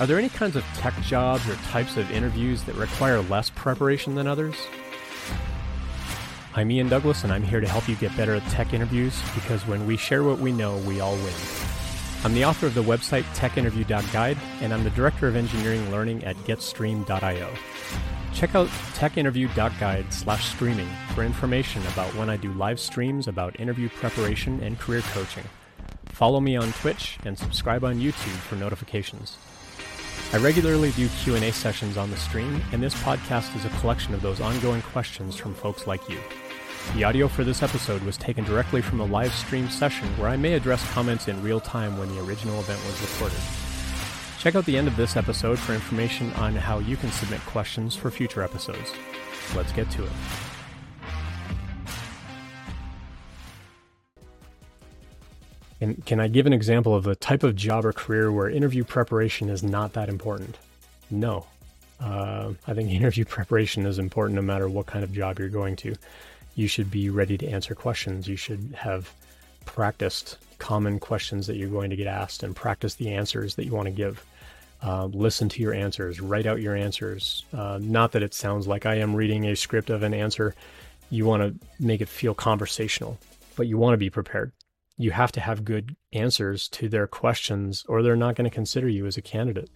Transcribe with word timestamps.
Are 0.00 0.06
there 0.06 0.18
any 0.18 0.28
kinds 0.28 0.54
of 0.54 0.62
tech 0.74 0.94
jobs 1.02 1.48
or 1.48 1.56
types 1.56 1.96
of 1.96 2.08
interviews 2.12 2.62
that 2.64 2.76
require 2.76 3.20
less 3.22 3.50
preparation 3.50 4.14
than 4.14 4.28
others? 4.28 4.54
I'm 6.54 6.70
Ian 6.70 6.88
Douglas, 6.88 7.24
and 7.24 7.32
I'm 7.32 7.42
here 7.42 7.60
to 7.60 7.66
help 7.66 7.88
you 7.88 7.96
get 7.96 8.16
better 8.16 8.36
at 8.36 8.48
tech 8.50 8.72
interviews 8.72 9.20
because 9.34 9.66
when 9.66 9.86
we 9.86 9.96
share 9.96 10.22
what 10.22 10.38
we 10.38 10.52
know, 10.52 10.76
we 10.78 11.00
all 11.00 11.16
win. 11.16 11.34
I'm 12.22 12.32
the 12.32 12.44
author 12.44 12.66
of 12.66 12.74
the 12.74 12.82
website 12.82 13.24
techinterview.guide, 13.34 14.38
and 14.60 14.72
I'm 14.72 14.84
the 14.84 14.90
director 14.90 15.26
of 15.26 15.34
engineering 15.34 15.90
learning 15.90 16.22
at 16.22 16.36
getstream.io. 16.38 17.48
Check 18.32 18.54
out 18.54 18.68
techinterview.guide 18.94 20.14
slash 20.14 20.48
streaming 20.48 20.88
for 21.12 21.24
information 21.24 21.84
about 21.88 22.14
when 22.14 22.30
I 22.30 22.36
do 22.36 22.52
live 22.52 22.78
streams 22.78 23.26
about 23.26 23.58
interview 23.58 23.88
preparation 23.88 24.60
and 24.62 24.78
career 24.78 25.02
coaching. 25.12 25.44
Follow 26.06 26.38
me 26.38 26.56
on 26.56 26.72
Twitch 26.74 27.18
and 27.24 27.36
subscribe 27.36 27.82
on 27.82 27.96
YouTube 27.96 28.38
for 28.46 28.54
notifications. 28.54 29.38
I 30.30 30.36
regularly 30.36 30.90
do 30.90 31.08
Q&A 31.08 31.50
sessions 31.52 31.96
on 31.96 32.10
the 32.10 32.16
stream, 32.18 32.62
and 32.72 32.82
this 32.82 32.94
podcast 32.96 33.56
is 33.56 33.64
a 33.64 33.70
collection 33.80 34.12
of 34.12 34.20
those 34.20 34.42
ongoing 34.42 34.82
questions 34.82 35.36
from 35.36 35.54
folks 35.54 35.86
like 35.86 36.06
you. 36.06 36.18
The 36.94 37.04
audio 37.04 37.28
for 37.28 37.44
this 37.44 37.62
episode 37.62 38.02
was 38.02 38.18
taken 38.18 38.44
directly 38.44 38.82
from 38.82 39.00
a 39.00 39.06
live 39.06 39.32
stream 39.32 39.70
session 39.70 40.06
where 40.18 40.28
I 40.28 40.36
may 40.36 40.52
address 40.52 40.86
comments 40.92 41.28
in 41.28 41.42
real 41.42 41.60
time 41.60 41.96
when 41.96 42.14
the 42.14 42.22
original 42.22 42.60
event 42.60 42.78
was 42.84 43.00
recorded. 43.00 43.38
Check 44.38 44.54
out 44.54 44.66
the 44.66 44.76
end 44.76 44.86
of 44.86 44.96
this 44.96 45.16
episode 45.16 45.58
for 45.58 45.72
information 45.72 46.30
on 46.34 46.54
how 46.54 46.78
you 46.80 46.98
can 46.98 47.10
submit 47.10 47.40
questions 47.46 47.96
for 47.96 48.10
future 48.10 48.42
episodes. 48.42 48.92
Let's 49.56 49.72
get 49.72 49.90
to 49.92 50.04
it. 50.04 50.12
And 55.80 56.04
can 56.04 56.18
I 56.20 56.28
give 56.28 56.46
an 56.46 56.52
example 56.52 56.94
of 56.94 57.06
a 57.06 57.14
type 57.14 57.42
of 57.42 57.54
job 57.54 57.84
or 57.84 57.92
career 57.92 58.32
where 58.32 58.50
interview 58.50 58.84
preparation 58.84 59.48
is 59.48 59.62
not 59.62 59.92
that 59.92 60.08
important? 60.08 60.58
No. 61.10 61.46
Uh, 62.00 62.54
I 62.66 62.74
think 62.74 62.90
interview 62.90 63.24
preparation 63.24 63.86
is 63.86 63.98
important 63.98 64.36
no 64.36 64.42
matter 64.42 64.68
what 64.68 64.86
kind 64.86 65.04
of 65.04 65.12
job 65.12 65.38
you're 65.38 65.48
going 65.48 65.76
to. 65.76 65.94
You 66.54 66.66
should 66.66 66.90
be 66.90 67.10
ready 67.10 67.38
to 67.38 67.48
answer 67.48 67.74
questions. 67.74 68.26
You 68.26 68.36
should 68.36 68.74
have 68.76 69.12
practiced 69.64 70.38
common 70.58 70.98
questions 70.98 71.46
that 71.46 71.56
you're 71.56 71.68
going 71.68 71.90
to 71.90 71.96
get 71.96 72.08
asked 72.08 72.42
and 72.42 72.56
practice 72.56 72.94
the 72.94 73.12
answers 73.12 73.54
that 73.54 73.64
you 73.64 73.72
want 73.72 73.86
to 73.86 73.92
give. 73.92 74.24
Uh, 74.82 75.06
listen 75.06 75.48
to 75.48 75.62
your 75.62 75.72
answers, 75.72 76.20
write 76.20 76.46
out 76.46 76.60
your 76.60 76.74
answers. 76.74 77.44
Uh, 77.52 77.78
not 77.80 78.12
that 78.12 78.22
it 78.22 78.34
sounds 78.34 78.66
like 78.66 78.86
I 78.86 78.96
am 78.96 79.14
reading 79.14 79.46
a 79.46 79.56
script 79.56 79.90
of 79.90 80.02
an 80.02 80.14
answer. 80.14 80.54
You 81.10 81.24
want 81.26 81.42
to 81.42 81.66
make 81.84 82.00
it 82.00 82.08
feel 82.08 82.34
conversational, 82.34 83.18
but 83.56 83.66
you 83.66 83.76
want 83.76 83.94
to 83.94 83.98
be 83.98 84.10
prepared 84.10 84.52
you 84.98 85.12
have 85.12 85.32
to 85.32 85.40
have 85.40 85.64
good 85.64 85.96
answers 86.12 86.68
to 86.68 86.88
their 86.88 87.06
questions 87.06 87.84
or 87.88 88.02
they're 88.02 88.16
not 88.16 88.34
going 88.34 88.48
to 88.50 88.54
consider 88.54 88.88
you 88.88 89.06
as 89.06 89.16
a 89.16 89.22
candidate. 89.22 89.70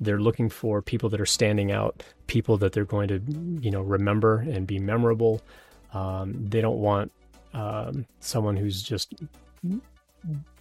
They're 0.00 0.20
looking 0.20 0.48
for 0.48 0.80
people 0.80 1.08
that 1.10 1.20
are 1.20 1.26
standing 1.26 1.70
out 1.70 2.02
people 2.26 2.56
that 2.56 2.72
they're 2.72 2.84
going 2.84 3.08
to 3.08 3.20
you 3.60 3.70
know 3.70 3.82
remember 3.82 4.38
and 4.38 4.66
be 4.66 4.78
memorable. 4.78 5.42
Um, 5.92 6.46
they 6.48 6.60
don't 6.60 6.78
want 6.78 7.12
um, 7.52 8.06
someone 8.20 8.56
who's 8.56 8.82
just 8.82 9.14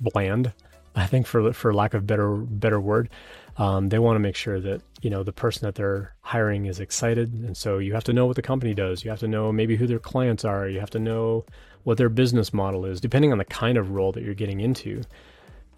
bland 0.02 0.52
i 0.96 1.06
think 1.06 1.26
for 1.26 1.54
for 1.54 1.74
lack 1.74 1.94
of 1.94 2.06
better 2.06 2.36
better 2.36 2.80
word 2.80 3.10
um, 3.58 3.90
they 3.90 4.00
want 4.00 4.16
to 4.16 4.20
make 4.20 4.36
sure 4.36 4.62
that 4.62 4.82
you 5.02 5.10
know 5.10 5.24
the 5.24 5.34
person 5.34 5.66
that 5.66 5.76
they're 5.76 6.14
hiring 6.22 6.66
is 6.66 6.80
excited 6.80 7.34
and 7.34 7.56
so 7.56 7.80
you 7.80 7.94
have 7.94 8.04
to 8.04 8.14
know 8.14 8.26
what 8.26 8.36
the 8.36 8.42
company 8.42 8.74
does 8.74 9.04
you 9.04 9.10
have 9.10 9.20
to 9.20 9.28
know 9.28 9.52
maybe 9.52 9.76
who 9.76 9.88
their 9.88 10.00
clients 10.00 10.46
are 10.46 10.68
you 10.68 10.80
have 10.80 10.90
to 10.90 11.00
know 11.00 11.46
what 11.84 11.98
their 11.98 12.10
business 12.10 12.54
model 12.54 12.86
is, 12.86 13.02
depending 13.02 13.32
on 13.32 13.38
the 13.38 13.46
kind 13.46 13.78
of 13.78 13.92
role 13.92 14.12
that 14.12 14.24
you're 14.24 14.34
getting 14.34 14.60
into. 14.60 15.02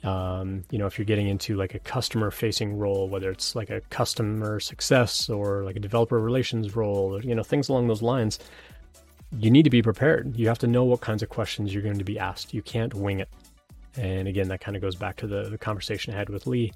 Um, 0.03 0.63
you 0.69 0.77
know, 0.77 0.85
if 0.85 0.97
you're 0.97 1.05
getting 1.05 1.29
into 1.29 1.55
like 1.55 1.75
a 1.75 1.79
customer 1.79 2.29
facing 2.29 2.77
role, 2.77 3.07
whether 3.07 3.31
it's 3.31 3.55
like 3.55 3.69
a 3.69 3.79
customer 3.89 4.59
success 4.59 5.29
or 5.29 5.63
like 5.63 5.77
a 5.77 5.79
developer 5.79 6.19
relations 6.19 6.75
role, 6.75 7.15
or, 7.15 7.21
you 7.21 7.33
know, 7.33 7.43
things 7.43 7.69
along 7.69 7.87
those 7.87 8.01
lines, 8.01 8.39
you 9.39 9.49
need 9.49 9.63
to 9.63 9.69
be 9.69 9.81
prepared. 9.81 10.35
You 10.37 10.47
have 10.49 10.59
to 10.59 10.67
know 10.67 10.83
what 10.83 10.99
kinds 10.99 11.23
of 11.23 11.29
questions 11.29 11.73
you're 11.73 11.83
going 11.83 11.99
to 11.99 12.03
be 12.03 12.19
asked. 12.19 12.53
You 12.53 12.61
can't 12.61 12.93
wing 12.93 13.19
it. 13.19 13.29
And 13.97 14.27
again, 14.27 14.47
that 14.47 14.61
kind 14.61 14.75
of 14.75 14.81
goes 14.81 14.95
back 14.95 15.17
to 15.17 15.27
the, 15.27 15.49
the 15.49 15.57
conversation 15.57 16.13
I 16.13 16.17
had 16.17 16.29
with 16.29 16.47
Lee 16.47 16.71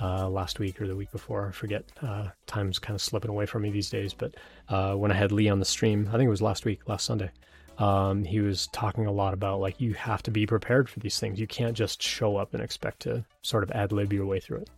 uh, 0.00 0.28
last 0.28 0.58
week 0.58 0.80
or 0.80 0.86
the 0.86 0.96
week 0.96 1.10
before. 1.12 1.48
I 1.48 1.52
forget. 1.52 1.84
Uh, 2.02 2.28
time's 2.46 2.78
kind 2.78 2.94
of 2.94 3.02
slipping 3.02 3.30
away 3.30 3.46
from 3.46 3.62
me 3.62 3.70
these 3.70 3.90
days. 3.90 4.12
But 4.12 4.34
uh, 4.68 4.94
when 4.94 5.10
I 5.10 5.14
had 5.14 5.32
Lee 5.32 5.48
on 5.48 5.58
the 5.58 5.64
stream, 5.64 6.08
I 6.08 6.12
think 6.12 6.26
it 6.26 6.30
was 6.30 6.42
last 6.42 6.64
week, 6.64 6.88
last 6.88 7.04
Sunday, 7.04 7.30
um, 7.78 8.24
he 8.24 8.40
was 8.40 8.68
talking 8.68 9.06
a 9.06 9.12
lot 9.12 9.34
about 9.34 9.60
like 9.60 9.80
you 9.80 9.94
have 9.94 10.22
to 10.24 10.30
be 10.30 10.46
prepared 10.46 10.88
for 10.88 11.00
these 11.00 11.18
things. 11.18 11.38
You 11.38 11.46
can't 11.46 11.76
just 11.76 12.02
show 12.02 12.36
up 12.36 12.54
and 12.54 12.62
expect 12.62 13.00
to 13.00 13.24
sort 13.42 13.62
of 13.62 13.70
ad 13.72 13.92
lib 13.92 14.12
your 14.12 14.26
way 14.26 14.40
through 14.40 14.58
it. 14.58 14.70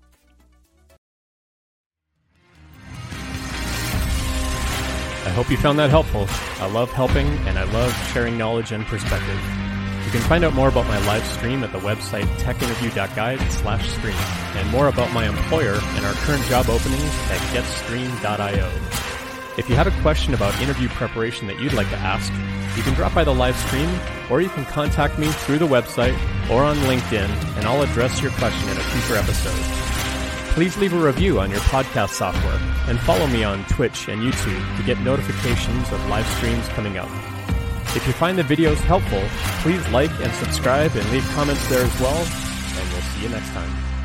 I 5.25 5.31
hope 5.31 5.51
you 5.51 5.59
found 5.59 5.79
that 5.79 5.91
helpful. 5.91 6.27
I 6.59 6.71
love 6.71 6.91
helping 6.91 7.27
and 7.47 7.59
I 7.59 7.65
love 7.65 7.93
sharing 8.13 8.39
knowledge 8.39 8.73
and 8.73 8.85
perspective. 8.87 9.68
You 10.09 10.13
can 10.13 10.23
find 10.23 10.43
out 10.43 10.55
more 10.55 10.71
about 10.71 10.87
my 10.87 10.97
live 11.07 11.27
stream 11.27 11.63
at 11.63 11.71
the 11.71 11.81
website 11.81 12.25
techinterview.guide 12.39 13.53
slash 13.53 13.91
stream 13.91 14.17
and 14.57 14.71
more 14.71 14.89
about 14.89 15.13
my 15.13 15.29
employer 15.29 15.79
and 15.83 16.07
our 16.07 16.15
current 16.15 16.43
job 16.45 16.71
openings 16.71 17.03
at 17.29 17.39
getstream.io. 17.53 18.73
If 19.59 19.69
you 19.69 19.77
have 19.77 19.87
a 19.87 20.01
question 20.01 20.33
about 20.33 20.59
interview 20.63 20.89
preparation 20.89 21.47
that 21.49 21.61
you'd 21.61 21.75
like 21.75 21.91
to 21.91 21.99
ask, 21.99 22.33
you 22.75 22.83
can 22.83 22.95
drop 22.95 23.13
by 23.13 23.23
the 23.23 23.35
live 23.35 23.55
stream, 23.55 23.91
or 24.31 24.41
you 24.41 24.49
can 24.49 24.65
contact 24.65 25.19
me 25.19 25.29
through 25.29 25.59
the 25.59 25.67
website 25.67 26.19
or 26.49 26.65
on 26.65 26.79
LinkedIn, 26.79 27.29
and 27.59 27.67
I'll 27.67 27.83
address 27.83 28.23
your 28.23 28.31
question 28.31 28.67
in 28.71 28.79
a 28.79 28.81
future 28.81 29.17
episode. 29.17 29.63
Please 30.55 30.75
leave 30.79 30.95
a 30.95 30.99
review 30.99 31.39
on 31.39 31.51
your 31.51 31.61
podcast 31.61 32.13
software, 32.13 32.59
and 32.89 32.99
follow 33.01 33.27
me 33.27 33.45
on 33.45 33.63
Twitch 33.67 34.09
and 34.09 34.23
YouTube 34.23 34.77
to 34.79 34.83
get 34.85 34.99
notifications 35.01 35.93
of 35.93 36.03
live 36.09 36.27
streams 36.39 36.67
coming 36.69 36.97
up. 36.97 37.11
If 37.99 38.07
you 38.07 38.13
find 38.13 38.39
the 38.39 38.45
videos 38.45 38.77
helpful, 38.77 39.21
please 39.61 39.87
like 39.89 40.13
and 40.23 40.33
subscribe 40.35 40.95
and 40.95 41.11
leave 41.11 41.29
comments 41.31 41.69
there 41.69 41.83
as 41.83 42.01
well, 42.01 42.15
and 42.17 42.93
we'll 42.93 43.03
see 43.03 43.25
you 43.25 43.29
next 43.29 43.49
time. 43.49 43.98